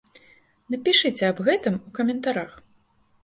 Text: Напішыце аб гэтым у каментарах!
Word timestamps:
Напішыце 0.75 1.23
аб 1.27 1.43
гэтым 1.49 1.77
у 1.81 1.89
каментарах! 1.99 2.51